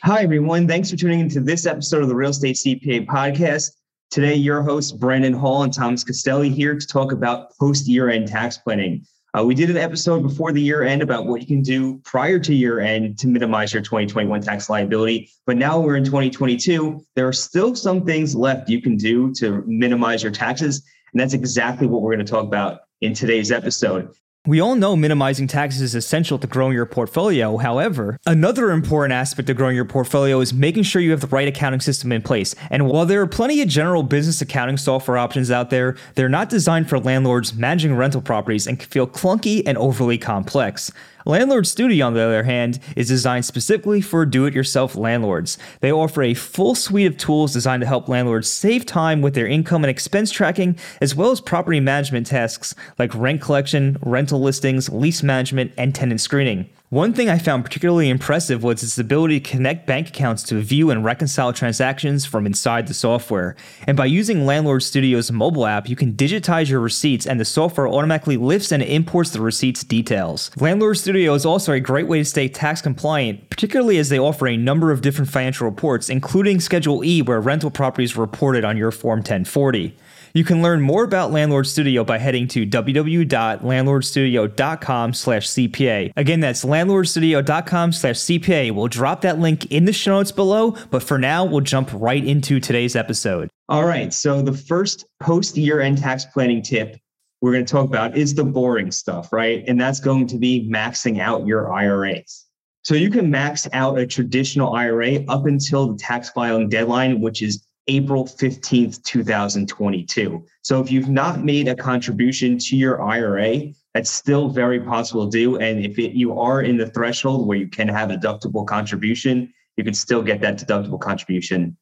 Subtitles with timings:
[0.00, 0.66] Hi, everyone.
[0.66, 3.70] Thanks for tuning into this episode of the Real Estate CPA podcast.
[4.10, 8.28] Today, your hosts, Brandon Hall and Thomas Castelli, here to talk about post year end
[8.28, 9.04] tax planning.
[9.38, 12.38] Uh, we did an episode before the year end about what you can do prior
[12.38, 15.30] to year end to minimize your 2021 tax liability.
[15.46, 17.00] But now we're in 2022.
[17.14, 20.84] There are still some things left you can do to minimize your taxes.
[21.12, 24.10] And that's exactly what we're going to talk about in today's episode.
[24.44, 27.58] We all know minimizing taxes is essential to growing your portfolio.
[27.58, 31.46] However, another important aspect of growing your portfolio is making sure you have the right
[31.46, 32.56] accounting system in place.
[32.68, 36.48] And while there are plenty of general business accounting software options out there, they're not
[36.48, 40.90] designed for landlords managing rental properties and can feel clunky and overly complex.
[41.24, 45.56] Landlord Studio, on the other hand, is designed specifically for do it yourself landlords.
[45.80, 49.46] They offer a full suite of tools designed to help landlords save time with their
[49.46, 54.88] income and expense tracking, as well as property management tasks like rent collection, rental listings,
[54.88, 56.68] lease management, and tenant screening.
[56.92, 60.90] One thing I found particularly impressive was its ability to connect bank accounts to view
[60.90, 63.56] and reconcile transactions from inside the software.
[63.86, 67.88] And by using Landlord Studio's mobile app, you can digitize your receipts and the software
[67.88, 70.50] automatically lifts and imports the receipts details.
[70.60, 74.46] Landlord Studio is also a great way to stay tax compliant, particularly as they offer
[74.46, 78.76] a number of different financial reports, including Schedule E, where rental properties are reported on
[78.76, 79.96] your Form 1040.
[80.34, 86.12] You can learn more about Landlord Studio by heading to www.landlordstudio.com slash CPA.
[86.16, 88.72] Again, that's landlordstudio.com slash CPA.
[88.72, 92.24] We'll drop that link in the show notes below, but for now, we'll jump right
[92.24, 93.50] into today's episode.
[93.68, 94.10] All right.
[94.12, 96.96] So the first post year end tax planning tip
[97.42, 99.64] we're going to talk about is the boring stuff, right?
[99.66, 102.46] And that's going to be maxing out your IRAs.
[102.84, 107.42] So you can max out a traditional IRA up until the tax filing deadline, which
[107.42, 110.44] is April 15th, 2022.
[110.62, 115.36] So if you've not made a contribution to your IRA, that's still very possible to
[115.36, 115.58] do.
[115.58, 119.52] And if it, you are in the threshold where you can have a deductible contribution,
[119.76, 121.76] you can still get that deductible contribution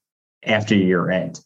[0.45, 1.41] after year end.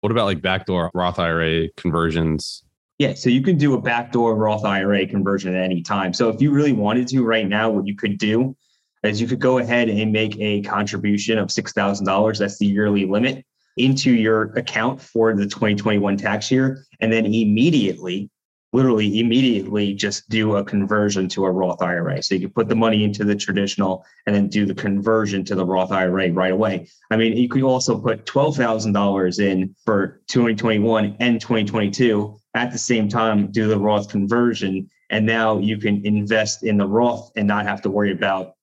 [0.00, 2.64] What about like backdoor Roth IRA conversions?
[2.98, 6.12] Yeah, so you can do a backdoor Roth IRA conversion at any time.
[6.12, 8.56] So if you really wanted to right now, what you could do
[9.02, 12.38] is you could go ahead and make a contribution of $6,000.
[12.38, 13.44] That's the yearly limit
[13.76, 18.30] into your account for the 2021 tax year and then immediately
[18.72, 22.22] literally immediately just do a conversion to a Roth IRA.
[22.22, 25.54] So you can put the money into the traditional and then do the conversion to
[25.54, 26.88] the Roth IRA right away.
[27.10, 33.08] I mean, you could also put $12,000 in for 2021 and 2022 at the same
[33.08, 34.90] time, do the Roth conversion.
[35.10, 38.54] And now you can invest in the Roth and not have to worry about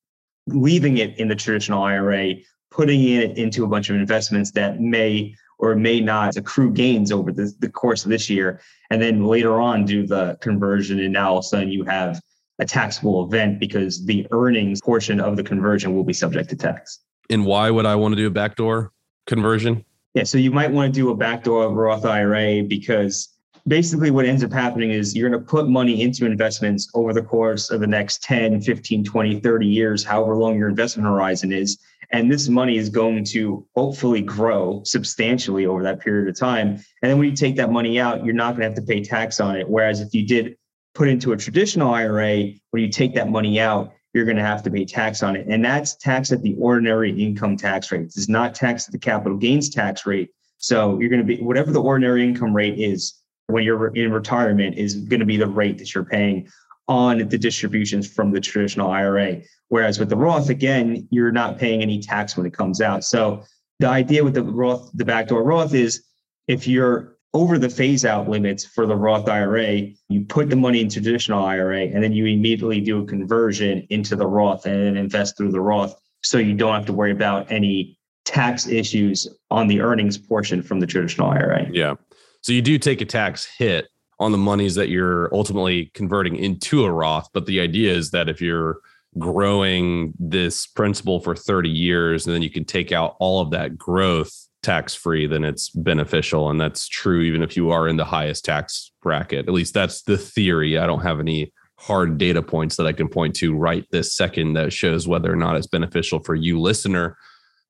[0.48, 2.36] leaving it in the traditional IRA
[2.74, 7.32] putting it into a bunch of investments that may or may not accrue gains over
[7.32, 8.60] the, the course of this year.
[8.90, 11.00] And then later on do the conversion.
[11.00, 12.20] And now all of a sudden you have
[12.60, 17.00] a taxable event because the earnings portion of the conversion will be subject to tax.
[17.30, 18.92] And why would I want to do a backdoor
[19.28, 19.86] conversion?
[20.16, 23.30] Yeah, so you might want to do a backdoor Roth IRA because
[23.68, 27.22] basically what ends up happening is you're going to put money into investments over the
[27.22, 31.80] course of the next 10, 15, 20, 30 years, however long your investment horizon is.
[32.14, 36.70] And this money is going to hopefully grow substantially over that period of time.
[36.70, 39.04] And then when you take that money out, you're not going to have to pay
[39.04, 39.68] tax on it.
[39.68, 40.56] Whereas if you did
[40.94, 44.62] put into a traditional IRA, when you take that money out, you're going to have
[44.62, 45.48] to pay tax on it.
[45.50, 48.02] And that's tax at the ordinary income tax rate.
[48.02, 50.30] It's not tax at the capital gains tax rate.
[50.60, 53.16] So you're going to be whatever the ordinary income rate is
[53.48, 56.48] when you're in retirement is going to be the rate that you're paying
[56.88, 59.42] on the distributions from the traditional IRA.
[59.70, 63.04] Whereas with the Roth, again, you're not paying any tax when it comes out.
[63.04, 63.44] So
[63.80, 66.04] the idea with the Roth, the backdoor Roth is
[66.48, 70.82] if you're over the phase out limits for the Roth IRA, you put the money
[70.82, 74.98] into traditional IRA and then you immediately do a conversion into the Roth and then
[74.98, 75.96] invest through the Roth.
[76.22, 80.80] So you don't have to worry about any tax issues on the earnings portion from
[80.80, 81.68] the traditional IRA.
[81.72, 81.96] Yeah.
[82.42, 83.88] So you do take a tax hit
[84.24, 87.30] on the monies that you're ultimately converting into a Roth.
[87.34, 88.80] But the idea is that if you're
[89.20, 93.78] growing this principal for 30 years and then you can take out all of that
[93.78, 96.50] growth tax free, then it's beneficial.
[96.50, 99.48] And that's true even if you are in the highest tax bracket.
[99.48, 100.78] At least that's the theory.
[100.78, 104.54] I don't have any hard data points that I can point to right this second
[104.54, 107.18] that shows whether or not it's beneficial for you, listener.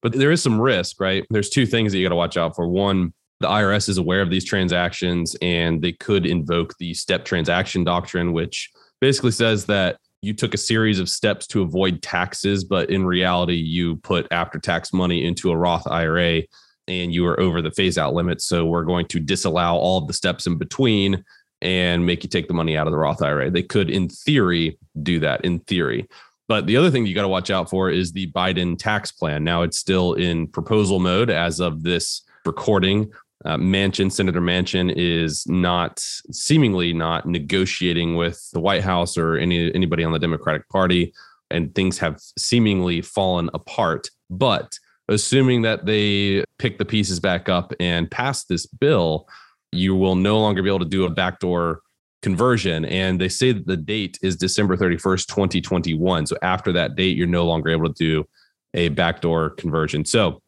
[0.01, 1.25] But there is some risk, right?
[1.29, 2.67] There's two things that you got to watch out for.
[2.67, 7.83] One, the IRS is aware of these transactions and they could invoke the step transaction
[7.83, 8.71] doctrine, which
[9.01, 13.55] basically says that you took a series of steps to avoid taxes, but in reality,
[13.55, 16.43] you put after tax money into a Roth IRA
[16.87, 18.41] and you are over the phase out limit.
[18.41, 21.23] So we're going to disallow all of the steps in between
[21.61, 23.49] and make you take the money out of the Roth IRA.
[23.49, 26.07] They could, in theory, do that in theory.
[26.47, 29.43] But the other thing you got to watch out for is the Biden tax plan.
[29.43, 33.11] Now it's still in proposal mode as of this recording.
[33.45, 39.73] Uh, Manchin, Senator Manchin, is not seemingly not negotiating with the White House or any
[39.73, 41.13] anybody on the Democratic Party,
[41.49, 44.09] and things have seemingly fallen apart.
[44.29, 44.77] But
[45.09, 49.27] assuming that they pick the pieces back up and pass this bill,
[49.71, 51.81] you will no longer be able to do a backdoor
[52.21, 52.85] conversion.
[52.85, 56.27] And they say that the date is December 31st, 2021.
[56.27, 58.25] So after that date, you're no longer able to do
[58.73, 60.05] a backdoor conversion.
[60.05, 60.41] So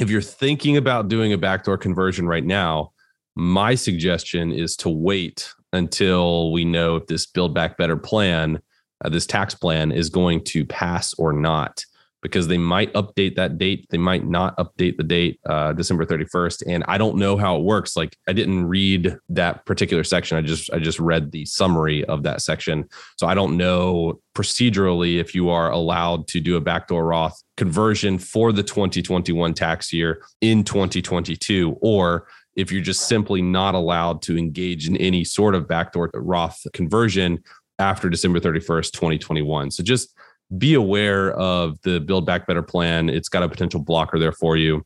[0.00, 2.92] if you're thinking about doing a backdoor conversion right now,
[3.34, 8.60] my suggestion is to wait until we know if this Build Back Better plan,
[9.04, 11.84] uh, this tax plan, is going to pass or not
[12.22, 13.86] because they might update that date.
[13.90, 16.64] They might not update the date, uh, December 31st.
[16.66, 17.96] And I don't know how it works.
[17.96, 20.36] Like I didn't read that particular section.
[20.36, 22.88] I just I just read the summary of that section.
[23.16, 28.18] So I don't know procedurally if you are allowed to do a backdoor Roth conversion
[28.18, 34.36] for the 2021 tax year in 2022 or if you're just simply not allowed to
[34.36, 37.42] engage in any sort of backdoor Roth conversion
[37.78, 39.70] after December 31st, 2021.
[39.70, 40.14] So just
[40.56, 43.10] be aware of the Build Back Better plan.
[43.10, 44.84] It's got a potential blocker there for you.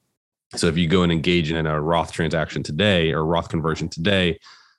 [0.56, 4.38] So if you go and engage in a Roth transaction today or Roth conversion today,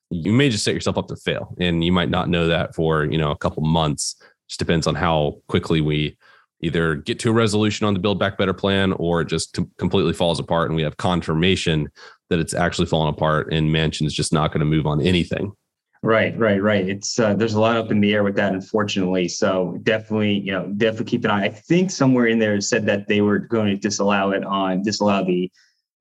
[0.10, 3.06] you may just set yourself up to fail, and you might not know that for
[3.06, 4.16] you know a couple months.
[4.48, 6.18] Just depends on how quickly we
[6.62, 10.14] either get to a resolution on the Build Back Better plan, or it just completely
[10.14, 11.90] falls apart, and we have confirmation
[12.30, 15.54] that it's actually fallen apart, and Manchin's just not going to move on anything.
[16.04, 16.86] Right, right, right.
[16.88, 19.30] It's uh, there's a lot up in the air with that, unfortunately.
[19.30, 21.46] So definitely, you know, definitely keep an eye.
[21.46, 25.24] I think somewhere in there said that they were going to disallow it on disallow
[25.24, 25.50] the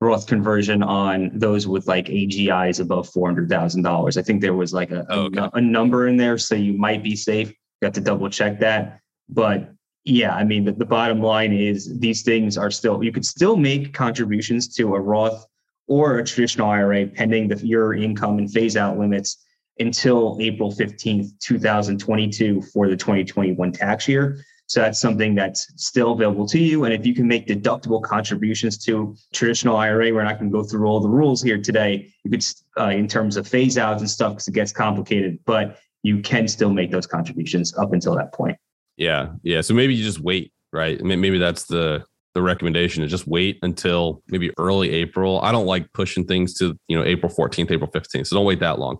[0.00, 4.16] Roth conversion on those with like AGIs above four hundred thousand dollars.
[4.16, 5.38] I think there was like a, oh, okay.
[5.38, 7.50] a, a number in there, so you might be safe.
[7.50, 8.99] You have to double check that.
[9.28, 9.70] But
[10.02, 13.56] yeah, I mean, the, the bottom line is these things are still you could still
[13.56, 15.46] make contributions to a Roth
[15.87, 19.44] or a traditional IRA pending the, your income and phase out limits
[19.78, 24.44] until April 15th, 2022 for the 2021 tax year.
[24.66, 26.84] So that's something that's still available to you.
[26.84, 30.64] And if you can make deductible contributions to traditional IRA, we're not going to go
[30.64, 32.10] through all the rules here today.
[32.24, 32.44] You could,
[32.78, 36.48] uh, in terms of phase outs and stuff, because it gets complicated, but you can
[36.48, 38.56] still make those contributions up until that point.
[38.96, 39.60] Yeah, yeah.
[39.60, 41.00] So maybe you just wait, right?
[41.02, 42.04] Maybe that's the
[42.34, 45.38] the recommendation is just wait until maybe early April.
[45.42, 48.26] I don't like pushing things to you know April 14th, April 15th.
[48.26, 48.98] So don't wait that long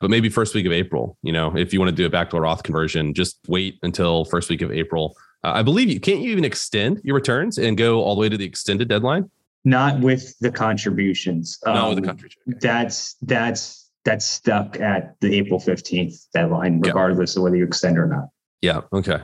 [0.00, 1.16] but maybe first week of April.
[1.22, 4.24] You know, if you want to do a back backdoor Roth conversion, just wait until
[4.24, 5.16] first week of April.
[5.44, 8.28] Uh, I believe you can't you even extend your returns and go all the way
[8.28, 9.30] to the extended deadline.
[9.64, 11.58] Not with the contributions.
[11.66, 12.30] Um, with the um, country.
[12.46, 17.40] That's that's that's stuck at the April fifteenth deadline, regardless yeah.
[17.40, 18.28] of whether you extend or not.
[18.62, 18.80] Yeah.
[18.92, 19.20] Okay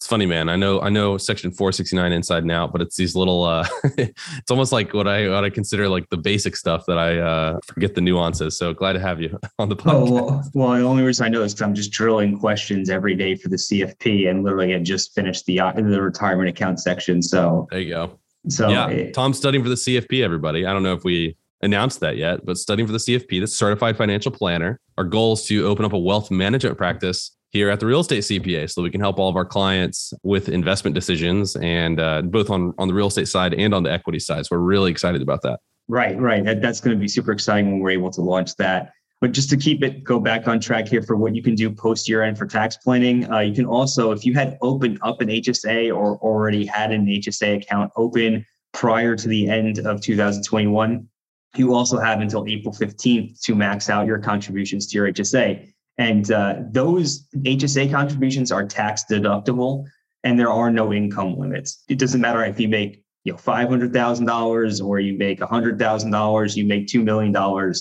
[0.00, 0.48] it's funny, man.
[0.48, 3.68] I know, I know section 469 inside and out, but it's these little, uh,
[3.98, 7.58] it's almost like what I, what I consider like the basic stuff that I, uh,
[7.66, 8.56] forget the nuances.
[8.56, 10.08] So glad to have you on the podcast.
[10.08, 13.14] Oh, well, well, the only reason I know is because I'm just drilling questions every
[13.14, 17.20] day for the CFP and literally had just finished the, uh, the retirement account section.
[17.20, 18.18] So there you go.
[18.48, 20.64] So yeah, it, Tom's studying for the CFP, everybody.
[20.64, 23.98] I don't know if we announced that yet, but studying for the CFP, the certified
[23.98, 24.80] financial planner.
[24.96, 28.20] Our goal is to open up a wealth management practice here at the real estate
[28.20, 32.48] CPA so we can help all of our clients with investment decisions and uh, both
[32.48, 34.46] on, on the real estate side and on the equity side.
[34.46, 35.60] So we're really excited about that.
[35.88, 36.44] Right, right.
[36.44, 38.92] That, that's going to be super exciting when we're able to launch that.
[39.20, 41.70] But just to keep it go back on track here for what you can do
[41.70, 45.20] post year end for tax planning, uh, you can also, if you had opened up
[45.20, 51.06] an HSA or already had an HSA account open prior to the end of 2021,
[51.56, 55.70] you also have until April 15th to max out your contributions to your HSA.
[56.00, 59.84] And uh, those HSA contributions are tax deductible
[60.24, 61.84] and there are no income limits.
[61.90, 66.86] It doesn't matter if you make you know $500,000 or you make $100,000, you make
[66.86, 67.74] $2 million,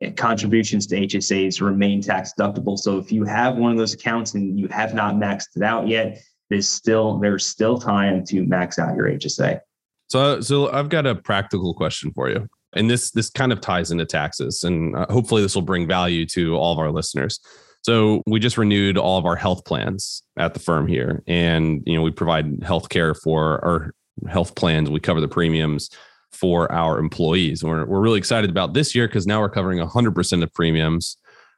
[0.00, 2.78] eh, contributions to HSAs remain tax deductible.
[2.78, 5.88] So if you have one of those accounts and you have not maxed it out
[5.88, 9.60] yet, there's still there's still time to max out your HSA.
[10.08, 13.90] So so I've got a practical question for you and this this kind of ties
[13.90, 17.40] into taxes and uh, hopefully this will bring value to all of our listeners
[17.82, 21.94] So we just renewed all of our health plans at the firm here, and you
[21.96, 23.94] know we provide health care for our
[24.28, 24.90] health plans.
[24.90, 25.90] We cover the premiums
[26.32, 27.64] for our employees.
[27.64, 31.16] We're we're really excited about this year because now we're covering 100% of premiums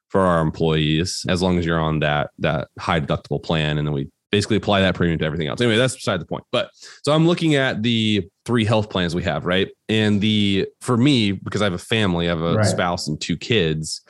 [0.08, 3.94] for our employees as long as you're on that that high deductible plan, and then
[3.94, 5.60] we basically apply that premium to everything else.
[5.60, 6.44] Anyway, that's beside the point.
[6.52, 6.70] But
[7.02, 9.68] so I'm looking at the three health plans we have, right?
[9.88, 12.66] And the for me because I have a family, I have a right.
[12.66, 14.02] spouse and two kids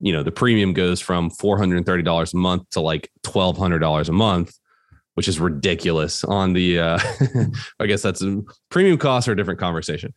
[0.00, 4.58] you know the premium goes from $430 a month to like $1200 a month
[5.14, 6.98] which is ridiculous on the uh
[7.80, 8.40] i guess that's a,
[8.70, 10.14] premium costs are a different conversation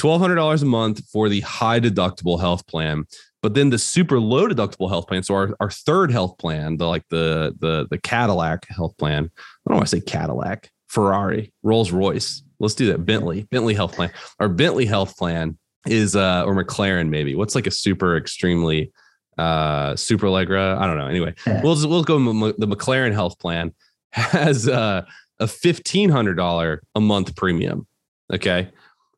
[0.00, 3.04] $1200 a month for the high deductible health plan
[3.42, 6.86] but then the super low deductible health plan so our, our third health plan the
[6.86, 11.90] like the the the cadillac health plan i don't want to say cadillac ferrari rolls
[11.90, 13.04] royce let's do that.
[13.04, 14.10] Bentley bentley health plan.
[14.40, 17.34] Our bentley health plan is uh or mclaren maybe.
[17.34, 18.92] What's like a super extremely
[19.38, 20.78] uh super allegra?
[20.78, 21.06] I don't know.
[21.06, 23.72] Anyway we'll just, we'll go the mclaren health plan
[24.10, 25.04] has uh,
[25.40, 27.86] a $1500 a month premium.
[28.32, 28.70] Okay?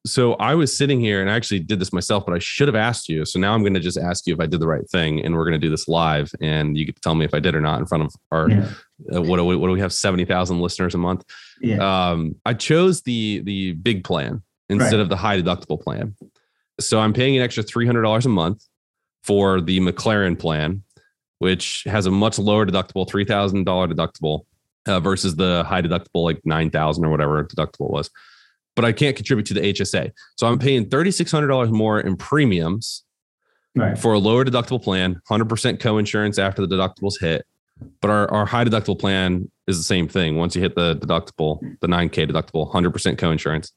[0.06, 2.76] So i was sitting here and i actually did this myself but i should have
[2.76, 3.24] asked you.
[3.24, 5.34] So now i'm going to just ask you if i did the right thing and
[5.34, 7.60] we're going to do this live and you can tell me if i did or
[7.60, 8.70] not in front of our yeah.
[9.14, 9.92] uh, what, do we, what do we have?
[9.92, 11.24] 70000 listeners a month
[11.60, 12.10] yeah.
[12.10, 15.00] um i chose the the big plan instead right.
[15.00, 16.14] of the high deductible plan
[16.80, 18.66] so i'm paying an extra $300 a month
[19.26, 20.82] for the McLaren plan,
[21.40, 24.42] which has a much lower deductible, $3,000 deductible
[24.86, 28.08] uh, versus the high deductible, like 9,000 or whatever deductible was.
[28.76, 30.12] But I can't contribute to the HSA.
[30.36, 33.02] So I'm paying $3,600 more in premiums
[33.74, 33.98] right.
[33.98, 37.44] for a lower deductible plan, 100% co-insurance after the deductibles hit.
[38.00, 40.36] But our, our high deductible plan is the same thing.
[40.36, 43.72] Once you hit the deductible, the 9K deductible, 100% co-insurance.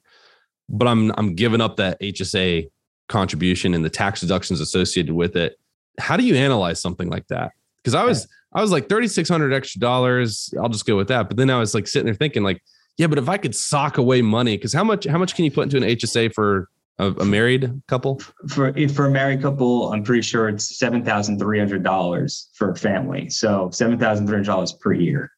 [0.70, 2.70] But I'm I'm giving up that HSA
[3.08, 5.60] contribution and the tax deductions associated with it.
[5.98, 7.51] How do you analyze something like that?
[7.77, 10.53] Because I was I was like thirty six hundred extra dollars.
[10.62, 11.27] I'll just go with that.
[11.27, 12.62] But then I was like sitting there thinking like,
[12.98, 15.51] yeah, but if I could sock away money, because how much how much can you
[15.51, 18.22] put into an HSA for a, a married couple?
[18.48, 22.72] For for a married couple, I'm pretty sure it's seven thousand three hundred dollars for
[22.72, 23.29] a family.
[23.29, 25.32] So seven thousand three hundred dollars per year.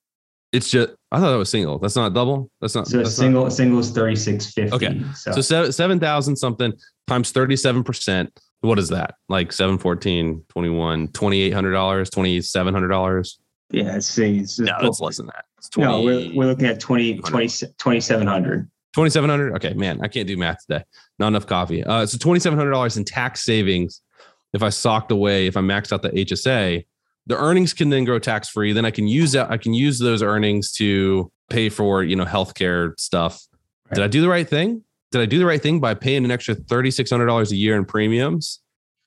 [0.51, 1.79] It's just I thought that was single.
[1.79, 2.49] That's not double.
[2.59, 2.87] That's not.
[2.87, 4.75] So that's single not, single is thirty six fifty.
[4.75, 6.73] Okay, so, so seven seven thousand something
[7.07, 8.37] times thirty seven percent.
[8.61, 9.15] What is that?
[9.27, 13.37] Like 714, 21, $2,800, $2,700?
[13.71, 15.45] Yeah, it's, it's no, it's less than that.
[15.57, 20.27] It's 20, no, we're, we're looking at 20, 20 2700 2700 Okay, man, I can't
[20.27, 20.83] do math today.
[21.19, 21.83] Not enough coffee.
[21.83, 24.01] Uh, so $2,700 in tax savings
[24.53, 26.83] if I socked away, if I maxed out the HSA
[27.27, 28.73] the earnings can then grow tax free.
[28.73, 29.51] Then I can use that.
[29.51, 33.45] I can use those earnings to pay for you know healthcare stuff.
[33.89, 33.95] Right.
[33.95, 34.83] Did I do the right thing?
[35.11, 37.55] Did I do the right thing by paying an extra thirty six hundred dollars a
[37.55, 38.60] year in premiums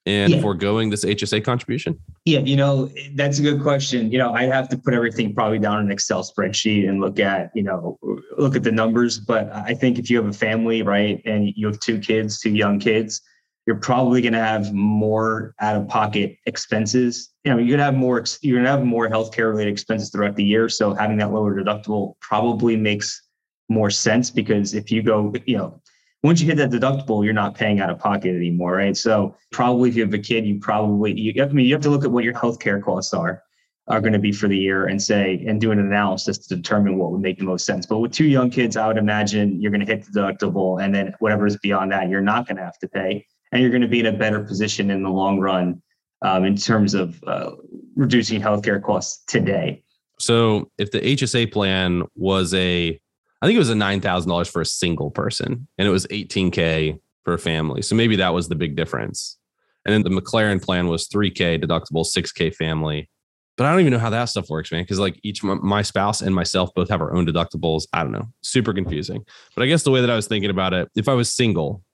[0.06, 0.40] and yeah.
[0.40, 1.99] foregoing this HSA contribution?
[2.25, 4.11] Yeah, you know that's a good question.
[4.12, 7.18] You know, I'd have to put everything probably down in an Excel spreadsheet and look
[7.18, 7.99] at you know
[8.37, 9.18] look at the numbers.
[9.18, 12.50] But I think if you have a family, right, and you have two kids, two
[12.50, 13.20] young kids
[13.66, 17.32] you're probably going to have more out of pocket expenses.
[17.44, 20.11] You know, you're going to have more, you're going to have more healthcare related expenses
[20.11, 20.68] throughout the year.
[20.68, 23.23] So having that lower deductible probably makes
[23.70, 25.80] more sense because if you go, you know,
[26.25, 28.97] once you hit that deductible, you're not paying out of pocket anymore, right?
[28.97, 31.90] So probably if you have a kid, you probably, you, I mean, you have to
[31.90, 33.43] look at what your healthcare costs are,
[33.88, 36.97] are going to be for the year and say, and do an analysis to determine
[36.97, 37.85] what would make the most sense.
[37.85, 40.95] But with two young kids, I would imagine you're going to hit the deductible and
[40.95, 43.83] then whatever is beyond that, you're not going to have to pay and you're going
[43.83, 45.83] to be in a better position in the long run
[46.23, 47.50] um, in terms of uh,
[47.97, 49.83] reducing healthcare costs today.
[50.19, 52.99] So, if the HSA plan was a,
[53.44, 56.06] I think it was a nine thousand dollars for a single person, and it was
[56.08, 57.82] eighteen k for a family.
[57.82, 59.36] So maybe that was the big difference.
[59.84, 63.10] And then the McLaren plan was three k deductible, six k family.
[63.58, 64.82] But I don't even know how that stuff works, man.
[64.82, 67.86] Because like each my spouse and myself both have our own deductibles.
[67.92, 69.26] I don't know, super confusing.
[69.54, 71.84] But I guess the way that I was thinking about it, if I was single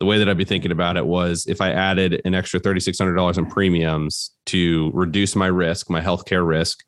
[0.00, 3.38] the way that I'd be thinking about it was if I added an extra $3,600
[3.38, 6.84] in premiums to reduce my risk, my healthcare risk,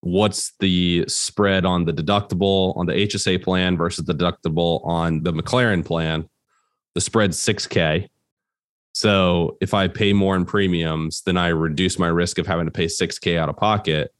[0.00, 5.32] what's the spread on the deductible on the HSA plan versus the deductible on the
[5.32, 6.28] McLaren plan?
[6.94, 8.08] The spread's 6K.
[8.92, 12.72] So if I pay more in premiums, then I reduce my risk of having to
[12.72, 14.12] pay 6K out of pocket.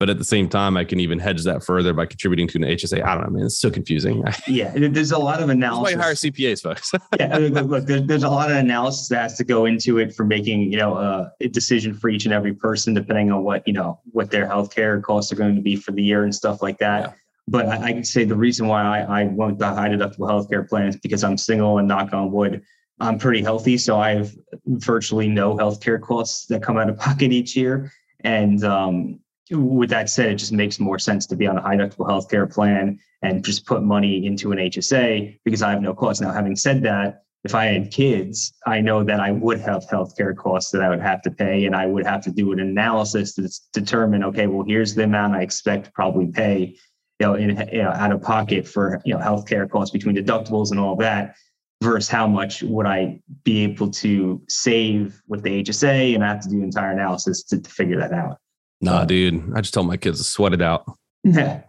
[0.00, 2.64] But at the same time, I can even hedge that further by contributing to an
[2.64, 3.04] HSA.
[3.04, 3.46] I don't know, man.
[3.46, 4.24] It's so confusing.
[4.48, 5.94] yeah, there's a lot of analysis.
[5.94, 6.92] That's why hire CPAs, folks.
[7.20, 10.14] yeah, look, look there's, there's, a lot of analysis that has to go into it
[10.14, 13.66] for making you know uh, a decision for each and every person, depending on what
[13.68, 16.60] you know what their healthcare costs are going to be for the year and stuff
[16.60, 17.02] like that.
[17.02, 17.12] Yeah.
[17.46, 20.68] But I, I can say the reason why I, I went the high deductible healthcare
[20.68, 22.62] plan is because I'm single and knock on wood,
[23.00, 23.78] I'm pretty healthy.
[23.78, 24.32] So I have
[24.66, 29.20] virtually no healthcare costs that come out of pocket each year And um,
[29.50, 32.50] with that said, it just makes more sense to be on a high deductible healthcare
[32.50, 36.20] plan and just put money into an HSA because I have no costs.
[36.20, 40.34] Now, having said that, if I had kids, I know that I would have healthcare
[40.34, 43.34] costs that I would have to pay, and I would have to do an analysis
[43.34, 46.74] to determine, okay, well, here's the amount I expect to probably pay,
[47.20, 50.70] you know, in you know, out of pocket for you know healthcare costs between deductibles
[50.70, 51.36] and all that,
[51.82, 56.40] versus how much would I be able to save with the HSA, and I have
[56.40, 58.38] to do an entire analysis to, to figure that out.
[58.84, 60.84] Nah, dude, I just tell my kids to sweat it out.
[61.26, 61.62] Yeah.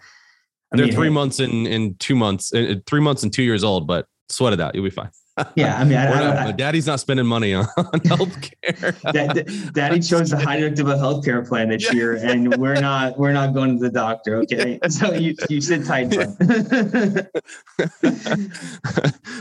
[0.72, 4.08] They're three months and in two months, uh, three months and two years old, but
[4.28, 4.76] sweat it out.
[4.76, 5.10] You'll be fine
[5.56, 9.74] yeah, I mean, I, not, I, daddy's not spending money on, on healthcare.
[9.74, 13.78] Daddy chose the high deductible healthcare plan this year, and we're not we're not going
[13.78, 14.38] to the doctor.
[14.38, 16.16] Okay, so you you sit tight.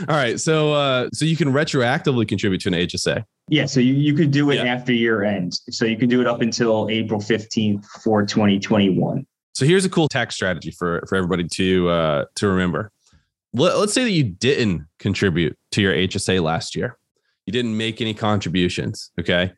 [0.09, 3.23] All right, so uh, so you can retroactively contribute to an HSA.
[3.47, 4.65] Yeah, so you, you could do it yeah.
[4.65, 5.53] after year end.
[5.69, 9.25] So you can do it up until April fifteenth for twenty twenty one.
[9.53, 12.91] So here's a cool tax strategy for for everybody to uh, to remember
[13.55, 16.97] let, us say that you didn't contribute to your HSA last year.
[17.45, 19.11] You didn't make any contributions.
[19.19, 19.53] Okay.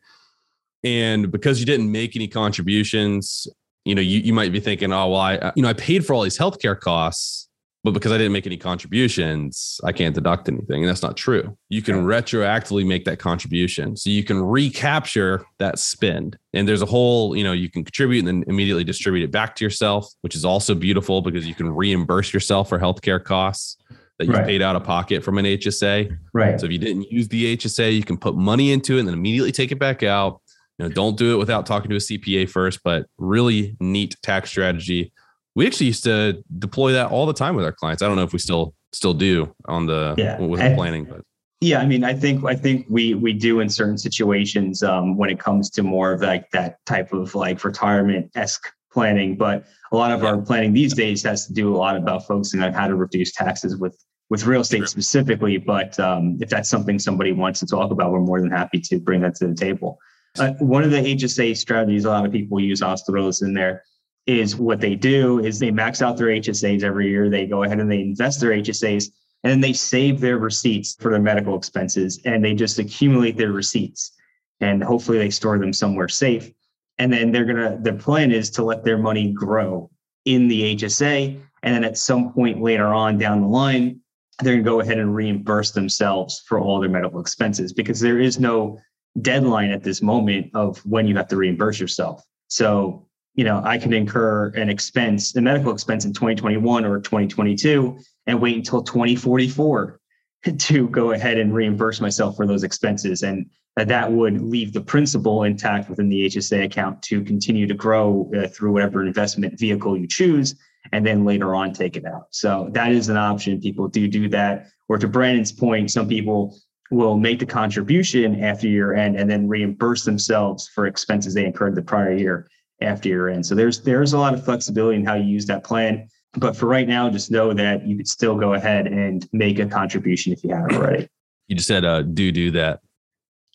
[0.84, 3.48] And because you didn't make any contributions,
[3.84, 6.06] you know, you, you might be thinking, oh, well, I, uh, you know, I paid
[6.06, 7.48] for all these healthcare costs
[7.84, 10.82] but because I didn't make any contributions, I can't deduct anything.
[10.82, 11.56] And that's not true.
[11.68, 13.96] You can retroactively make that contribution.
[13.96, 16.36] So you can recapture that spend.
[16.52, 19.54] And there's a whole, you know, you can contribute and then immediately distribute it back
[19.56, 23.76] to yourself, which is also beautiful because you can reimburse yourself for healthcare costs
[24.18, 24.46] that you right.
[24.46, 26.16] paid out of pocket from an HSA.
[26.32, 26.58] Right.
[26.58, 29.14] So if you didn't use the HSA, you can put money into it and then
[29.14, 30.40] immediately take it back out.
[30.78, 34.50] You know, don't do it without talking to a CPA first, but really neat tax
[34.50, 35.12] strategy
[35.58, 38.00] we actually used to deploy that all the time with our clients.
[38.00, 40.38] I don't know if we still still do on the yeah.
[40.40, 41.22] with the planning, but
[41.60, 45.30] yeah, I mean, I think I think we we do in certain situations um, when
[45.30, 49.36] it comes to more of like that type of like retirement esque planning.
[49.36, 50.28] But a lot of yeah.
[50.28, 53.32] our planning these days has to do a lot about focusing on how to reduce
[53.32, 53.96] taxes with
[54.30, 55.56] with real estate specifically.
[55.56, 58.98] But um, if that's something somebody wants to talk about, we're more than happy to
[58.98, 59.98] bring that to the table.
[60.38, 63.84] Uh, one of the HSA strategies a lot of people use, throw in there,
[64.26, 67.30] is what they do is they max out their HSAs every year.
[67.30, 69.10] They go ahead and they invest their HSAs
[69.42, 73.52] and then they save their receipts for their medical expenses and they just accumulate their
[73.52, 74.12] receipts
[74.60, 76.52] and hopefully they store them somewhere safe.
[76.98, 79.90] And then they're gonna their plan is to let their money grow
[80.24, 81.40] in the HSA.
[81.62, 84.00] And then at some point later on down the line,
[84.42, 88.38] they're gonna go ahead and reimburse themselves for all their medical expenses because there is
[88.38, 88.78] no
[89.20, 92.22] deadline at this moment of when you have to reimburse yourself.
[92.48, 93.08] So
[93.38, 98.40] you know, I can incur an expense, a medical expense in 2021 or 2022 and
[98.40, 100.00] wait until 2044
[100.58, 103.22] to go ahead and reimburse myself for those expenses.
[103.22, 103.46] And
[103.84, 108.48] that would leave the principal intact within the HSA account to continue to grow uh,
[108.48, 110.56] through whatever investment vehicle you choose,
[110.92, 112.26] and then later on take it out.
[112.30, 113.60] So that is an option.
[113.60, 114.68] People do do that.
[114.88, 116.58] Or to Brandon's point, some people
[116.90, 121.74] will make the contribution after year end and then reimburse themselves for expenses they incurred
[121.74, 122.48] the prior year
[122.80, 123.42] after you're.
[123.42, 126.08] So there's there's a lot of flexibility in how you use that plan.
[126.34, 129.66] But for right now, just know that you could still go ahead and make a
[129.66, 131.08] contribution if you haven't already.
[131.48, 132.80] You just said uh do do that.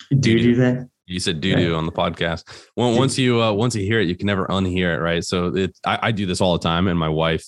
[0.10, 0.89] Do do that.
[1.06, 2.44] You said do do on the podcast.
[2.78, 5.24] Well, once you uh, once you hear it, you can never unhear it, right?
[5.24, 7.46] So it I, I do this all the time, and my wife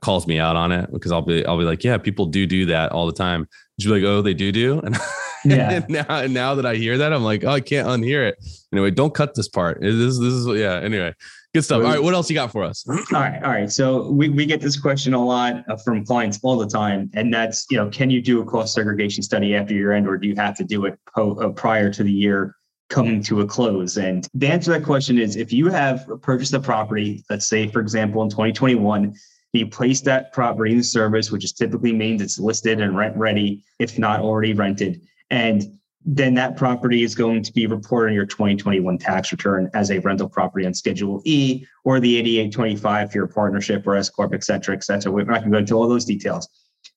[0.00, 2.66] calls me out on it because I'll be I'll be like, yeah, people do do
[2.66, 3.46] that all the time.
[3.78, 4.96] She's like, oh, they do do, and
[5.44, 5.70] yeah.
[5.70, 8.36] and now and now that I hear that, I'm like, oh, I can't unhear it.
[8.72, 9.80] Anyway, don't cut this part.
[9.80, 10.80] This is this is yeah.
[10.80, 11.14] Anyway,
[11.54, 11.82] good stuff.
[11.82, 12.84] All right, what else you got for us?
[12.88, 13.70] all right, all right.
[13.70, 17.32] So we we get this question a lot uh, from clients all the time, and
[17.32, 20.28] that's you know, can you do a cost segregation study after year end, or do
[20.28, 22.56] you have to do it po- uh, prior to the year?
[22.90, 23.96] coming to a close?
[23.96, 27.66] And the answer to that question is if you have purchased a property, let's say,
[27.66, 29.14] for example, in 2021,
[29.54, 33.64] you place that property in service, which is typically means it's listed and rent ready,
[33.78, 35.00] if not already rented.
[35.30, 39.90] And then that property is going to be reported on your 2021 tax return as
[39.90, 44.34] a rental property on Schedule E or the 8825 for your partnership or S Corp,
[44.34, 45.10] et cetera, et cetera.
[45.10, 46.48] We're not going to go into all those details.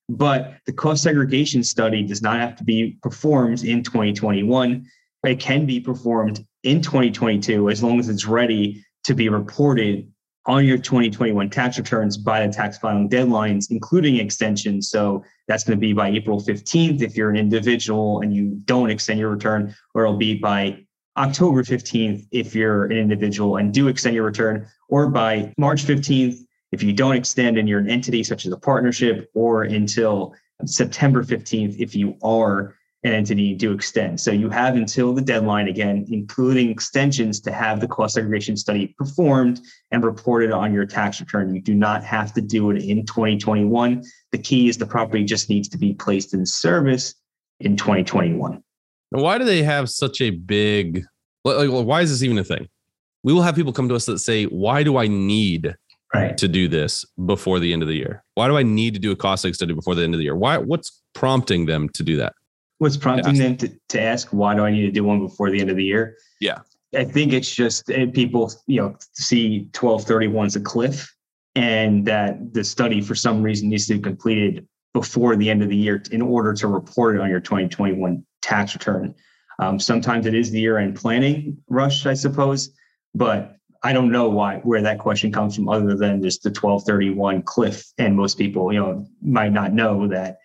[0.10, 4.86] But the cost segregation study does not have to be performed in 2021.
[5.26, 10.12] It can be performed in 2022 as long as it's ready to be reported
[10.48, 14.90] on your 2021 tax returns by the tax filing deadlines, including extensions.
[14.90, 18.90] So that's going to be by April 15th if you're an individual and you don't
[18.90, 20.86] extend your return, or it'll be by
[21.18, 26.38] October 15th if you're an individual and do extend your return, or by March 15th
[26.72, 30.34] if you don't extend and you're an entity such as a partnership, or until
[30.66, 32.76] September 15th if you are
[33.08, 34.20] an entity to extend.
[34.20, 38.94] So you have until the deadline again, including extensions to have the cost segregation study
[38.98, 41.56] performed and reported on your tax return.
[41.56, 44.04] You do not have to do it in 2021.
[44.32, 47.16] The key is the property just needs to be placed in service
[47.60, 48.62] in 2021.
[49.10, 51.06] Why do they have such a big
[51.56, 52.68] like why is this even a thing?
[53.24, 55.76] We will have people come to us that say, "Why do I need
[56.14, 56.38] right.
[56.38, 58.24] to do this before the end of the year?
[58.36, 60.36] Why do I need to do a cost study before the end of the year?
[60.36, 62.34] Why what's prompting them to do that?"
[62.80, 65.60] What's prompting them to, to ask why do I need to do one before the
[65.60, 66.18] end of the year?
[66.40, 66.60] Yeah.
[66.96, 71.14] I think it's just eh, people, you know, see 1231 as a cliff
[71.56, 75.70] and that the study for some reason needs to be completed before the end of
[75.70, 79.14] the year in order to report it on your 2021 tax return.
[79.60, 82.70] Um, sometimes it is the year end planning rush, I suppose,
[83.16, 87.44] but I don't know why where that question comes from other than just the 1231
[87.44, 87.86] cliff.
[87.98, 90.38] And most people, you know, might not know that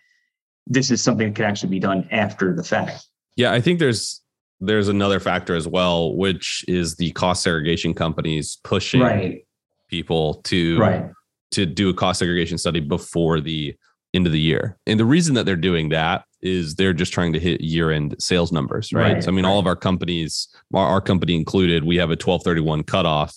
[0.67, 3.07] this is something that can actually be done after the fact.
[3.35, 4.21] Yeah, I think there's
[4.59, 9.45] there's another factor as well, which is the cost segregation companies pushing right.
[9.89, 11.05] people to right.
[11.51, 13.75] to do a cost segregation study before the
[14.13, 14.77] end of the year.
[14.85, 18.15] And the reason that they're doing that is they're just trying to hit year end
[18.19, 19.13] sales numbers, right?
[19.13, 22.19] Right, so I mean, all of our companies, our, our company included, we have a
[22.19, 23.35] 1231 cutoff.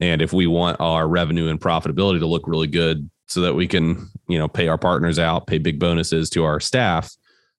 [0.00, 3.66] And if we want our revenue and profitability to look really good so that we
[3.66, 7.14] can, you know, pay our partners out, pay big bonuses to our staff,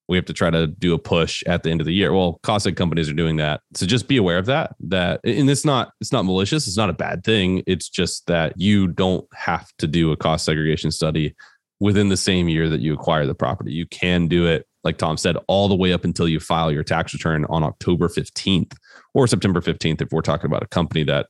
[0.10, 2.12] we have to try to do a push at the end of the year.
[2.12, 3.62] Well, cost seg companies are doing that.
[3.76, 4.76] So just be aware of that.
[4.80, 6.68] That and it's not it's not malicious.
[6.68, 7.62] It's not a bad thing.
[7.68, 11.36] It's just that you don't have to do a cost segregation study
[11.80, 13.72] within the same year that you acquire the property.
[13.72, 16.84] You can do it, like Tom said, all the way up until you file your
[16.84, 18.74] tax return on October 15th
[19.14, 21.28] or September 15th if we're talking about a company that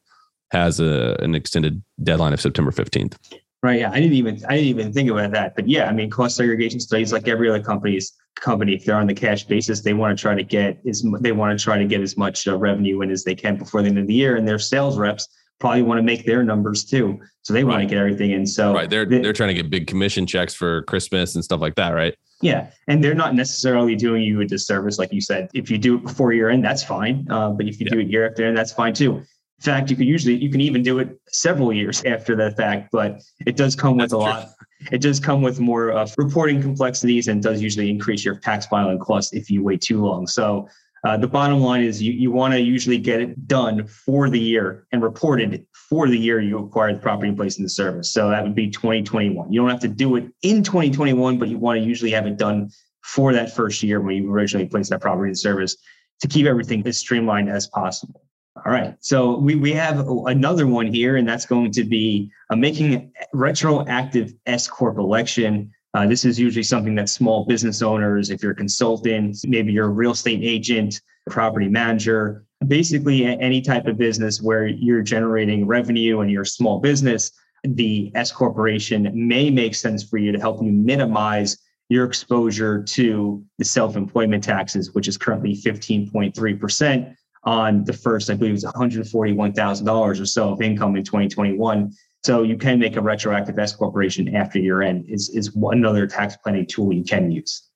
[0.51, 3.17] has a, an extended deadline of September 15th.
[3.61, 3.81] Right.
[3.81, 3.91] Yeah.
[3.91, 5.55] I didn't even I didn't even think about that.
[5.55, 9.07] But yeah, I mean, cost segregation studies, like every other company's company, if they're on
[9.07, 11.83] the cash basis, they want to try to get is they want to try to
[11.85, 14.37] get as much uh, revenue in as they can before the end of the year,
[14.37, 15.27] and their sales reps
[15.59, 17.19] probably want to make their numbers too.
[17.41, 18.47] So they want to get everything in.
[18.47, 18.89] So Right.
[18.89, 21.89] They're they- they're trying to get big commission checks for Christmas and stuff like that,
[21.89, 22.15] right?
[22.41, 25.49] Yeah, and they're not necessarily doing you a disservice, like you said.
[25.53, 27.27] If you do it before year end, that's fine.
[27.29, 29.23] Uh, but if you do it year after end, that's fine too.
[29.59, 32.89] In fact, you could usually you can even do it several years after the fact,
[32.93, 34.23] but it does come with That's a true.
[34.23, 34.49] lot.
[34.93, 38.99] It does come with more uh, reporting complexities and does usually increase your tax filing
[38.99, 40.27] costs if you wait too long.
[40.27, 40.69] So
[41.03, 44.39] uh, the bottom line is you you want to usually get it done for the
[44.39, 48.13] year and reported for the year you acquired the property and in the service.
[48.13, 49.51] So that would be 2021.
[49.51, 52.37] You don't have to do it in 2021, but you want to usually have it
[52.37, 52.69] done
[53.01, 55.75] for that first year when you originally placed that property in service
[56.21, 58.21] to keep everything as streamlined as possible.
[58.65, 58.95] All right.
[58.99, 64.33] So we, we have another one here, and that's going to be uh, making retroactive
[64.45, 65.71] S Corp election.
[65.93, 69.87] Uh, this is usually something that small business owners, if you're a consultant, maybe you're
[69.87, 76.19] a real estate agent, property manager, basically any type of business where you're generating revenue
[76.19, 77.31] and you're a small business,
[77.63, 81.57] the S corporation may make sense for you to help you minimize
[81.89, 87.15] your exposure to the self-employment taxes, which is currently 15.3%
[87.49, 91.91] on the first, I believe it's $141,000 or so of income in 2021.
[92.23, 96.05] So you can make a retroactive S corporation after year end is, is one another
[96.05, 97.67] tax planning tool you can use.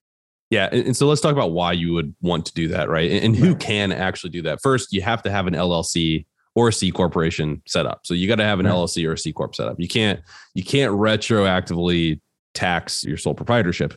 [0.52, 0.70] Yeah.
[0.72, 3.10] And, so let's talk about why you would want to do that, right?
[3.10, 4.62] And, and who can actually do that.
[4.62, 8.02] First, you have to have an LLC or a C corporation set up.
[8.06, 8.76] So you got to have an Right.
[8.76, 9.80] LLC or a C corp set up.
[9.80, 10.20] You can't
[10.54, 12.22] you can't retroactively
[12.54, 13.96] tax your sole proprietorship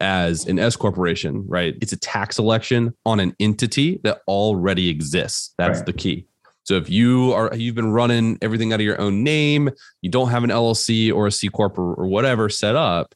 [0.00, 1.74] as an S corporation, right?
[1.80, 5.54] It's a tax election on an entity that already exists.
[5.58, 5.86] That's Right.
[5.86, 6.26] the key.
[6.64, 9.70] So if you are you've been running everything out of your own name,
[10.02, 13.14] you don't have an LLC or a C corp or, or whatever set up,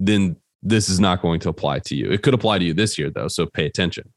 [0.00, 2.10] then this is not going to apply to you.
[2.10, 4.10] It could apply to you this year though, so pay attention.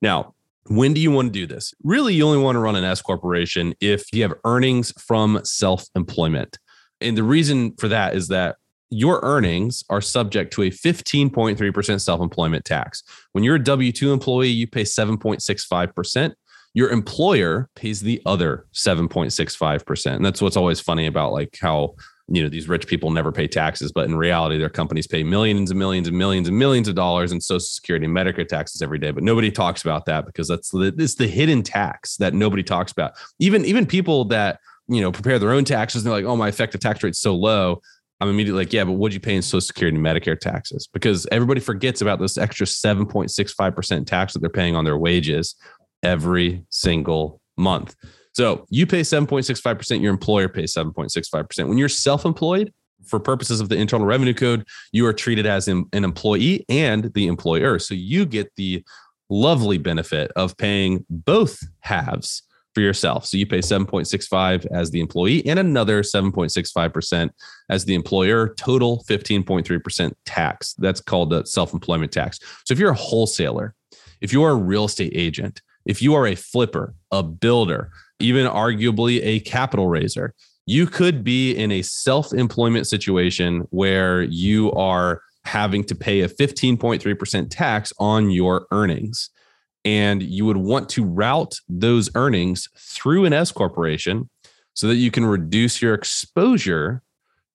[0.00, 0.34] Now,
[0.68, 1.74] when do you want to do this?
[1.84, 6.58] Really, you only want to run an S corporation if you have earnings from self-employment.
[7.02, 8.56] And the reason for that is that
[8.90, 13.02] your earnings are subject to a 15.3% self-employment tax.
[13.32, 16.34] When you're a W2 employee, you pay 7.65%.
[16.74, 20.16] Your employer pays the other 7.65%.
[20.16, 21.94] And that's what's always funny about like how
[22.32, 25.70] you know these rich people never pay taxes but in reality their companies pay millions
[25.70, 28.98] and millions and millions and millions of dollars in social security and medicare taxes every
[28.98, 32.62] day but nobody talks about that because that's the it's the hidden tax that nobody
[32.62, 36.30] talks about even even people that you know prepare their own taxes and they're like
[36.30, 37.80] oh my effective tax rate's so low
[38.20, 41.26] i'm immediately like yeah but what'd you pay in social security and medicare taxes because
[41.32, 45.54] everybody forgets about this extra 7.65% tax that they're paying on their wages
[46.02, 47.94] every single month
[48.32, 51.68] so you pay 7.65%, your employer pays 7.65%.
[51.68, 52.72] When you're self employed,
[53.06, 57.12] for purposes of the Internal Revenue Code, you are treated as an an employee and
[57.14, 57.78] the employer.
[57.78, 58.84] So you get the
[59.28, 62.42] lovely benefit of paying both halves
[62.74, 63.26] for yourself.
[63.26, 67.30] So you pay 7.65 as the employee and another 7.65%
[67.68, 70.74] as the employer, total 15.3% tax.
[70.74, 72.38] That's called the self-employment tax.
[72.64, 73.74] So if you're a wholesaler,
[74.20, 78.46] if you are a real estate agent, if you are a flipper, a builder, even
[78.46, 80.34] arguably a capital raiser,
[80.66, 87.46] you could be in a self-employment situation where you are having to pay a 15.3%
[87.50, 89.30] tax on your earnings
[89.84, 94.28] and you would want to route those earnings through an S corporation
[94.74, 97.02] so that you can reduce your exposure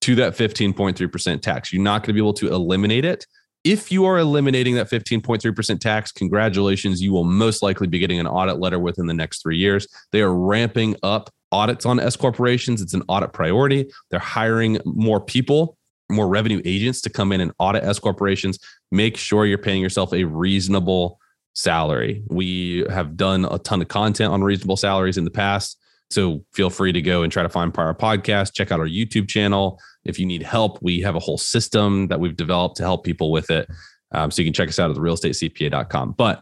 [0.01, 1.73] to that 15.3% tax.
[1.73, 3.25] You're not going to be able to eliminate it.
[3.63, 8.27] If you are eliminating that 15.3% tax, congratulations, you will most likely be getting an
[8.27, 9.87] audit letter within the next three years.
[10.11, 12.81] They are ramping up audits on S corporations.
[12.81, 13.91] It's an audit priority.
[14.11, 15.77] They're hiring more people,
[16.11, 18.59] more revenue agents to come in and audit S corporations.
[18.91, 21.19] Make sure you're paying yourself a reasonable
[21.55, 22.21] salary.
[22.27, 25.79] We have done a ton of content on reasonable salaries in the past.
[26.11, 28.53] So feel free to go and try to find our podcast.
[28.53, 29.79] Check out our YouTube channel.
[30.03, 33.31] If you need help, we have a whole system that we've developed to help people
[33.31, 33.67] with it.
[34.11, 36.13] Um, so you can check us out at therealestatecpa.com.
[36.17, 36.41] But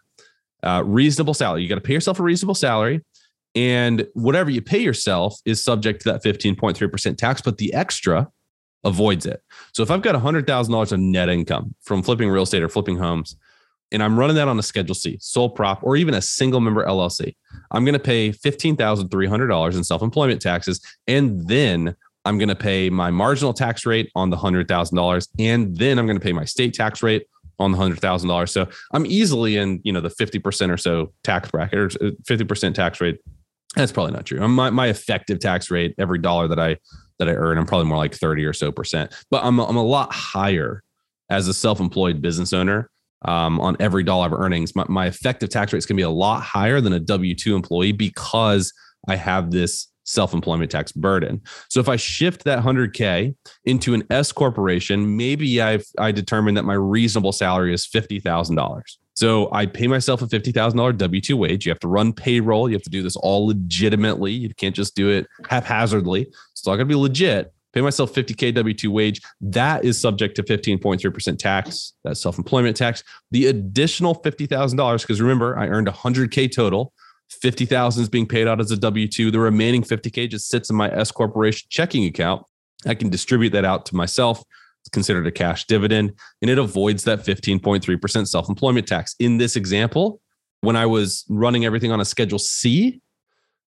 [0.64, 3.02] uh, reasonable salary, you got to pay yourself a reasonable salary.
[3.56, 8.28] And whatever you pay yourself is subject to that 15.3% tax, but the extra
[8.84, 9.42] avoids it.
[9.74, 13.36] So if I've got $100,000 of net income from flipping real estate or flipping homes,
[13.94, 16.84] and I'm running that on a Schedule C, sole prop, or even a single member
[16.84, 17.36] LLC,
[17.72, 20.82] I'm going to pay $15,300 in self employment taxes.
[21.08, 25.28] And then I'm going to pay my marginal tax rate on the $100,000.
[25.40, 27.28] And then I'm going to pay my state tax rate
[27.60, 28.50] on the $100,000.
[28.50, 32.74] So I'm easily in, you know, the 50% or so tax bracket or 50% uh,
[32.74, 33.20] tax rate.
[33.76, 34.46] That's probably not true.
[34.48, 36.78] My, my effective tax rate, every dollar that I,
[37.20, 39.84] that I earn, I'm probably more like 30 or so percent, but I'm, I'm a
[39.84, 40.84] lot higher
[41.30, 42.90] as a self-employed business owner
[43.26, 46.04] um, on every dollar of earnings, my, my effective tax rate is going to be
[46.04, 48.74] a lot higher than a W 2 employee because
[49.08, 51.42] I have this self employment tax burden.
[51.70, 56.64] So if I shift that 100K into an S corporation, maybe I've I determined that
[56.64, 58.82] my reasonable salary is $50,000.
[59.16, 61.66] So I pay myself a $50,000 W 2 wage.
[61.66, 62.70] You have to run payroll.
[62.70, 64.32] You have to do this all legitimately.
[64.32, 66.28] You can't just do it haphazardly.
[66.52, 69.22] It's all going to be legit pay myself 50K W 2 wage.
[69.42, 73.04] That is subject to 15.3% tax, that's self employment tax.
[73.32, 76.94] The additional $50,000, because remember, I earned 100K total.
[77.30, 79.32] 50,000 is being paid out as a W 2.
[79.32, 82.46] The remaining 50K just sits in my S Corporation checking account.
[82.86, 84.44] I can distribute that out to myself.
[84.82, 89.16] It's considered a cash dividend and it avoids that 15.3% self employment tax.
[89.20, 90.20] In this example,
[90.62, 93.02] when I was running everything on a Schedule C,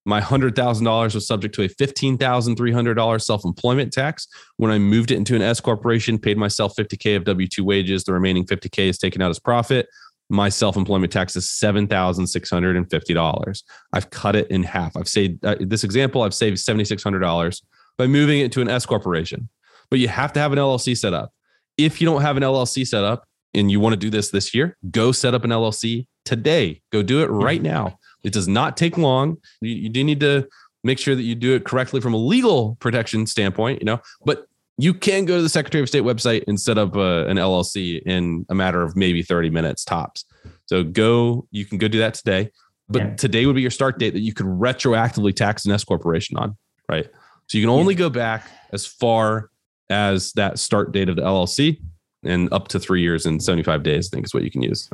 [0.06, 4.28] my $100,000 was subject to a $15,300 self employment tax.
[4.56, 8.04] When I moved it into an S corporation, paid myself 50K of W 2 wages,
[8.04, 9.88] the remaining 50K is taken out as profit.
[10.28, 13.62] My self employment tax is $7,650.
[13.92, 14.96] I've cut it in half.
[14.96, 17.62] I've saved uh, this example, I've saved $7,600
[17.98, 19.48] by moving it to an S corporation.
[19.90, 21.32] But you have to have an LLC set up.
[21.76, 24.54] If you don't have an LLC set up and you want to do this this
[24.54, 26.80] year, go set up an LLC today.
[26.92, 29.38] Go do it right now it does not take long.
[29.60, 30.48] You, you do need to
[30.82, 34.46] make sure that you do it correctly from a legal protection standpoint, you know, but
[34.78, 37.36] you can go to the Secretary of State website and set up a, uh, an
[37.36, 40.24] LLC in a matter of maybe 30 minutes tops.
[40.66, 42.50] So go, you can go do that today.
[42.88, 43.14] But yeah.
[43.14, 46.56] today would be your start date that you could retroactively tax an S corporation on,
[46.88, 47.08] right?
[47.46, 49.50] So you can only go back as far
[49.88, 51.80] as that start date of the LLC
[52.24, 54.90] and up to three years and 75 days, I think is what you can use.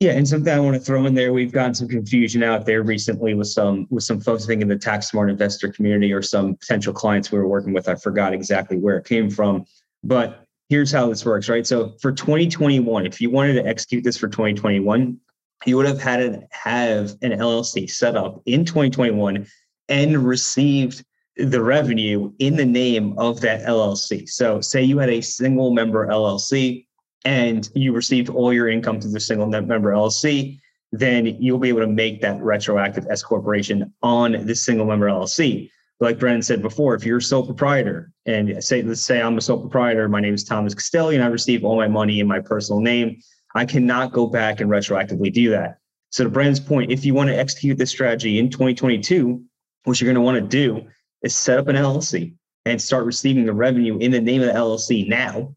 [0.00, 2.82] Yeah, and something I want to throw in there, we've gotten some confusion out there
[2.82, 6.20] recently with some with some folks I think in the tax smart investor community or
[6.20, 7.88] some potential clients we were working with.
[7.88, 9.64] I forgot exactly where it came from,
[10.04, 11.66] but here's how this works, right?
[11.66, 15.18] So for 2021, if you wanted to execute this for 2021,
[15.64, 19.46] you would have had to have an LLC set up in 2021
[19.88, 21.04] and received
[21.36, 24.28] the revenue in the name of that LLC.
[24.28, 26.85] So say you had a single member LLC
[27.26, 30.60] and you received all your income through the single net member LLC,
[30.92, 35.68] then you'll be able to make that retroactive S corporation on the single member LLC.
[35.98, 39.40] Like Brandon said before, if you're a sole proprietor and say, let's say I'm a
[39.40, 42.38] sole proprietor, my name is Thomas Castelli, and I receive all my money in my
[42.38, 43.20] personal name,
[43.56, 45.78] I cannot go back and retroactively do that.
[46.10, 49.42] So to Brandon's point, if you want to execute this strategy in 2022,
[49.82, 50.86] what you're going to want to do
[51.22, 52.34] is set up an LLC
[52.66, 55.55] and start receiving the revenue in the name of the LLC now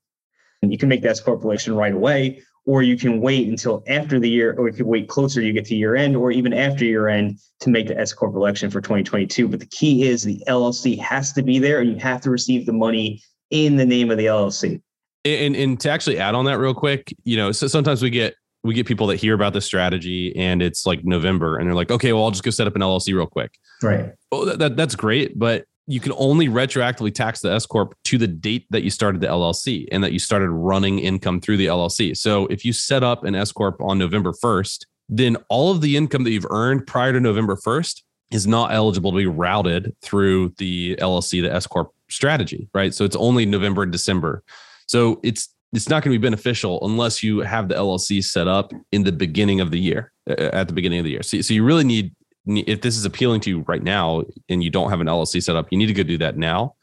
[0.61, 4.29] you can make that S corporation right away, or you can wait until after the
[4.29, 7.07] year, or you could wait closer you get to year end, or even after year
[7.07, 9.47] end to make the S corp election for 2022.
[9.47, 12.65] But the key is the LLC has to be there, and you have to receive
[12.65, 14.81] the money in the name of the LLC.
[15.25, 18.35] And, and to actually add on that real quick, you know, so sometimes we get
[18.63, 21.91] we get people that hear about the strategy and it's like November and they're like,
[21.91, 23.57] okay, well, I'll just go set up an LLC real quick.
[23.81, 24.11] Right.
[24.31, 28.19] Well, that, that that's great, but you can only retroactively tax the S corp to
[28.19, 31.65] the date that you started the LLC and that you started running income through the
[31.65, 32.15] LLC.
[32.15, 35.97] So if you set up an S corp on November 1st, then all of the
[35.97, 40.53] income that you've earned prior to November 1st is not eligible to be routed through
[40.59, 42.93] the LLC, the S corp strategy, right?
[42.93, 44.43] So it's only November and December.
[44.85, 48.73] So it's it's not going to be beneficial unless you have the LLC set up
[48.91, 51.21] in the beginning of the year, at the beginning of the year.
[51.21, 52.15] So, so you really need,
[52.57, 55.55] if this is appealing to you right now and you don't have an LLC set
[55.55, 56.75] up, you need to go do that now.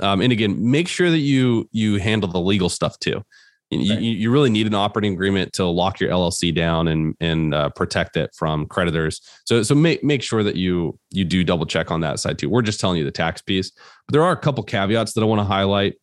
[0.00, 3.22] Um, and again, make sure that you you handle the legal stuff too.
[3.70, 4.00] You, right.
[4.00, 8.16] you, really need an operating agreement to lock your LLC down and and uh, protect
[8.16, 9.20] it from creditors.
[9.44, 12.48] So so make make sure that you you do double check on that side too.
[12.48, 15.24] We're just telling you the tax piece, but there are a couple caveats that I
[15.24, 15.96] want to highlight.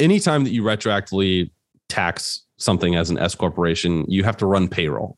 [0.00, 1.50] Anytime that you retroactively
[1.88, 5.16] tax something as an S corporation, you have to run payroll.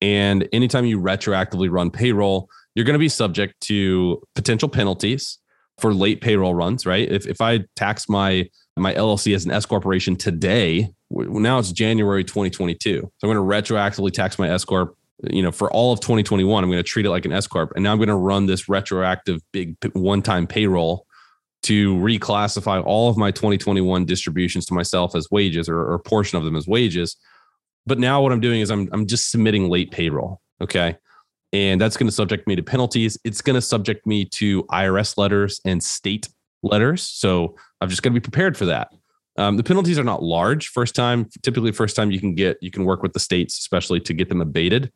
[0.00, 5.38] And anytime you retroactively run payroll, you're going to be subject to potential penalties
[5.78, 7.10] for late payroll runs, right?
[7.10, 12.24] If if I tax my my LLC as an S corporation today, now it's January
[12.24, 13.00] 2022.
[13.00, 16.62] So I'm going to retroactively tax my S corp, you know, for all of 2021.
[16.62, 18.46] I'm going to treat it like an S corp, and now I'm going to run
[18.46, 21.06] this retroactive big one-time payroll
[21.62, 26.38] to reclassify all of my 2021 distributions to myself as wages or, or a portion
[26.38, 27.16] of them as wages.
[27.86, 30.40] But now what I'm doing is I'm I'm just submitting late payroll.
[30.60, 30.96] Okay.
[31.52, 33.16] And that's going to subject me to penalties.
[33.24, 36.28] It's going to subject me to IRS letters and state
[36.62, 37.02] letters.
[37.02, 38.88] So I've just got to be prepared for that.
[39.38, 40.68] Um, the penalties are not large.
[40.68, 44.00] First time, typically, first time you can get, you can work with the states, especially
[44.00, 44.92] to get them abated.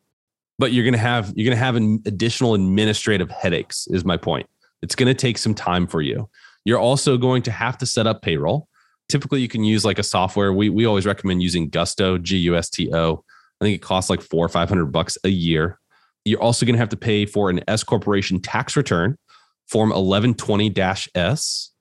[0.59, 3.87] But you're going to have, you're going to have an additional administrative headaches.
[3.87, 4.47] Is my point.
[4.81, 6.29] It's going to take some time for you.
[6.65, 8.67] You're also going to have to set up payroll.
[9.11, 10.53] Typically, you can use like a software.
[10.53, 13.23] We we always recommend using Gusto, G U S T O.
[13.59, 15.77] I think it costs like four or five hundred bucks a year.
[16.23, 19.17] You're also going to have to pay for an S corporation tax return,
[19.67, 20.73] Form 1120
[21.15, 21.71] S,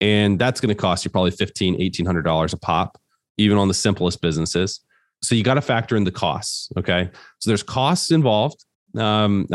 [0.00, 2.98] and that's going to cost you probably $1,500, $1,800 a pop,
[3.36, 4.80] even on the simplest businesses.
[5.22, 6.70] So you got to factor in the costs.
[6.78, 7.10] Okay.
[7.40, 8.64] So there's costs involved.
[8.96, 9.46] Um,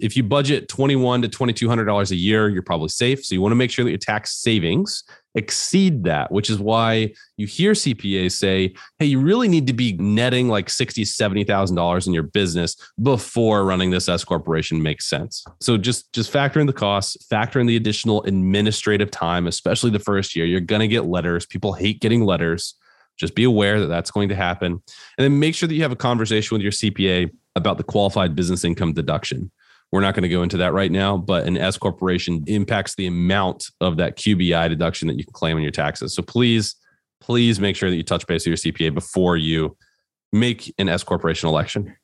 [0.00, 3.24] if you budget twenty-one to twenty-two hundred dollars a year, you're probably safe.
[3.24, 7.12] So you want to make sure that your tax savings exceed that, which is why
[7.36, 11.76] you hear CPAs say, "Hey, you really need to be netting like sixty, seventy thousand
[11.76, 16.60] dollars in your business before running this S corporation makes sense." So just just factor
[16.60, 20.46] in the costs, factor in the additional administrative time, especially the first year.
[20.46, 21.46] You're gonna get letters.
[21.46, 22.74] People hate getting letters.
[23.18, 24.82] Just be aware that that's going to happen, and
[25.24, 28.64] then make sure that you have a conversation with your CPA about the qualified business
[28.64, 29.50] income deduction.
[29.92, 33.06] We're not going to go into that right now, but an S corporation impacts the
[33.06, 36.14] amount of that QBI deduction that you can claim on your taxes.
[36.14, 36.74] So please,
[37.20, 39.76] please make sure that you touch base with your CPA before you
[40.32, 41.94] make an S corporation election.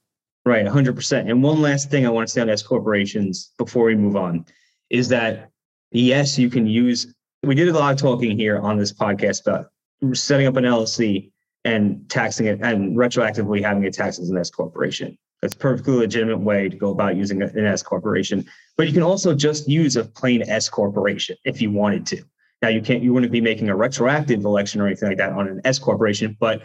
[0.44, 1.30] Right, 100%.
[1.30, 4.44] And one last thing I want to say on S corporations before we move on
[4.90, 5.48] is that
[5.90, 9.66] yes, you can use, we did a lot of talking here on this podcast about
[10.12, 11.30] setting up an LLC
[11.64, 15.16] and taxing it and retroactively having it taxed as an S corporation.
[15.40, 18.44] That's a perfectly legitimate way to go about using an S corporation.
[18.76, 22.22] But you can also just use a plain S corporation if you wanted to.
[22.60, 25.46] Now you can't you wouldn't be making a retroactive election or anything like that on
[25.46, 26.62] an S corporation, but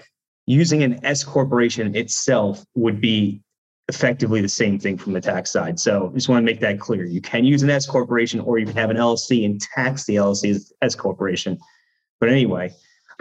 [0.48, 3.42] using an S corporation itself would be
[3.90, 5.80] effectively the same thing from the tax side.
[5.80, 7.06] So just want to make that clear.
[7.06, 10.16] You can use an S corporation or you can have an LLC and tax the
[10.16, 11.60] LLC as S corporation.
[12.20, 12.72] But anyway,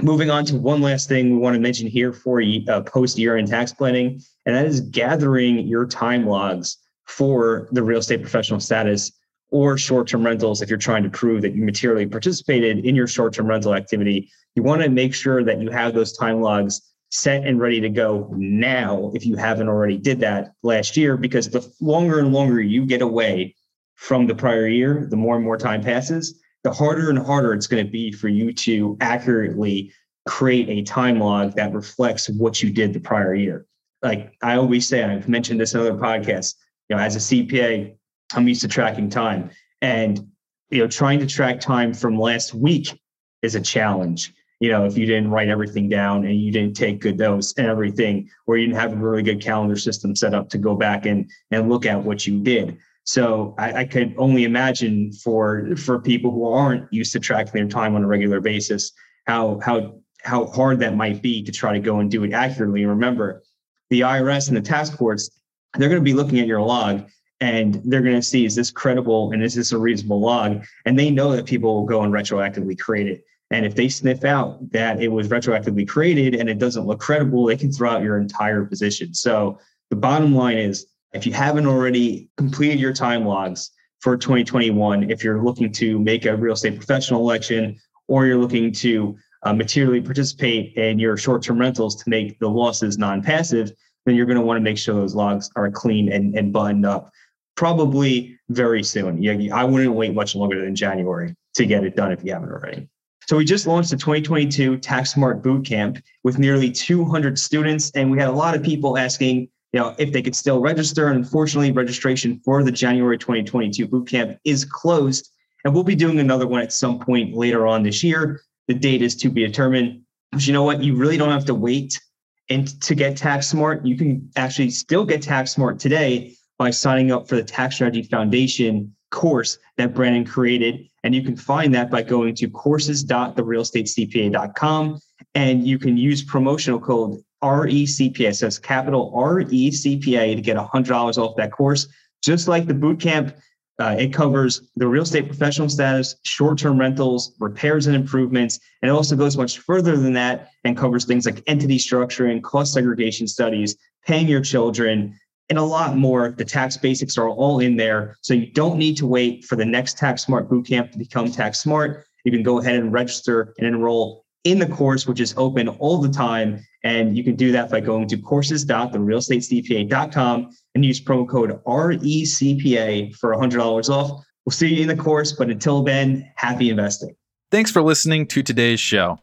[0.03, 3.37] Moving on to one last thing we want to mention here for uh, post year
[3.37, 8.59] end tax planning, and that is gathering your time logs for the real estate professional
[8.59, 9.13] status
[9.51, 10.61] or short term rentals.
[10.61, 14.29] If you're trying to prove that you materially participated in your short term rental activity,
[14.57, 17.89] you want to make sure that you have those time logs set and ready to
[17.89, 22.61] go now if you haven't already did that last year because the longer and longer
[22.61, 23.55] you get away
[23.95, 27.67] from the prior year the more and more time passes the harder and harder it's
[27.67, 29.93] going to be for you to accurately
[30.27, 33.67] create a time log that reflects what you did the prior year.
[34.03, 36.55] Like I always say, I've mentioned this in other podcasts,
[36.89, 37.95] you know, as a CPA,
[38.35, 39.51] I'm used to tracking time.
[39.81, 40.29] And,
[40.71, 43.01] you know, trying to track time from last week
[43.43, 44.33] is a challenge.
[44.61, 47.67] You know, if you didn't write everything down and you didn't take good notes and
[47.67, 51.05] everything, or you didn't have a really good calendar system set up to go back
[51.05, 52.79] and, and look at what you did.
[53.05, 57.67] So I, I, could only imagine for for people who aren't used to tracking their
[57.67, 58.93] time on a regular basis,
[59.27, 62.85] how how how hard that might be to try to go and do it accurately.
[62.85, 63.43] Remember,
[63.91, 65.31] the IRS and the task force,
[65.77, 67.09] they're going to be looking at your log
[67.41, 70.65] and they're going to see is this credible and is this a reasonable log?
[70.87, 73.25] And they know that people will go and retroactively create it.
[73.51, 77.45] And if they sniff out that it was retroactively created and it doesn't look credible,
[77.45, 79.13] they can throw out your entire position.
[79.13, 79.59] So
[79.91, 85.23] the bottom line is if you haven't already completed your time logs for 2021, if
[85.23, 90.01] you're looking to make a real estate professional election or you're looking to uh, materially
[90.01, 93.73] participate in your short-term rentals to make the losses non-passive,
[94.07, 96.87] then you're going to want to make sure those logs are clean and, and buttoned
[96.87, 97.11] up
[97.57, 99.23] probably very soon.
[99.23, 102.51] Yeah, I wouldn't wait much longer than January to get it done if you haven't
[102.51, 102.89] already.
[103.27, 108.19] So we just launched the 2022 Tax Smart Bootcamp with nearly 200 students, and we
[108.19, 111.09] had a lot of people asking, you know, if they could still register.
[111.09, 115.31] And unfortunately, registration for the January 2022 bootcamp is closed,
[115.65, 118.43] and we'll be doing another one at some point later on this year.
[118.69, 120.03] The date is to be determined.
[120.31, 120.83] But you know what?
[120.83, 122.01] You really don't have to wait
[122.49, 123.85] and to get tax smart.
[123.87, 128.03] You can actually still get tax smart today by signing up for the Tax Strategy
[128.03, 130.89] Foundation course that Brandon created.
[131.05, 134.99] And you can find that by going to courses.therealestatecpa.com
[135.35, 138.35] and you can use promotional code RECPA.
[138.35, 141.89] So it's capital RECPA to get $100 off that course.
[142.23, 143.35] Just like the bootcamp,
[143.79, 148.61] uh, it covers the real estate professional status, short term rentals, repairs and improvements.
[148.81, 152.75] And it also goes much further than that and covers things like entity structuring, cost
[152.75, 153.77] segregation studies,
[154.07, 155.19] paying your children,
[155.49, 156.31] and a lot more.
[156.31, 158.17] The tax basics are all in there.
[158.21, 161.59] So you don't need to wait for the next Tax Smart Bootcamp to become Tax
[161.59, 162.07] Smart.
[162.25, 166.01] You can go ahead and register and enroll in the course, which is open all
[166.01, 166.65] the time.
[166.85, 173.33] And you can do that by going to courses.therealestatecpa.com and use promo code RECPA for
[173.35, 174.25] $100 off.
[174.45, 177.15] We'll see you in the course, but until then, happy investing.
[177.53, 179.21] Thanks for listening to today's show.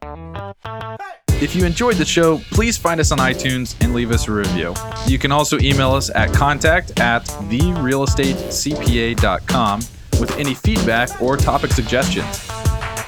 [1.42, 4.76] If you enjoyed the show, please find us on iTunes and leave us a review.
[5.08, 9.80] You can also email us at contact at therealestatecpa.com
[10.20, 12.59] with any feedback or topic suggestions.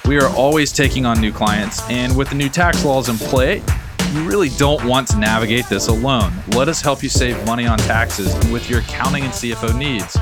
[0.05, 3.63] We are always taking on new clients, and with the new tax laws in play,
[4.13, 6.33] you really don't want to navigate this alone.
[6.49, 10.17] Let us help you save money on taxes and with your accounting and CFO needs.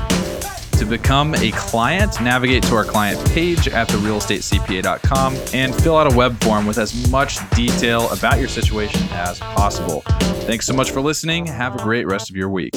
[0.78, 6.16] To become a client, navigate to our client page at therealestatecpa.com and fill out a
[6.16, 10.02] web form with as much detail about your situation as possible.
[10.46, 11.46] Thanks so much for listening.
[11.46, 12.74] Have a great rest of your week.